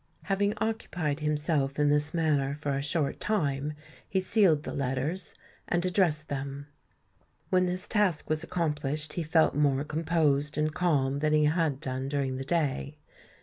[0.23, 3.73] Having occupied himself in this manner for a short time,
[4.09, 5.35] he sealed the letters,
[5.67, 6.65] and addressed them.
[7.51, 12.09] When this task was accomplished, he felt more composed and calm than he had done
[12.09, 12.97] during the day.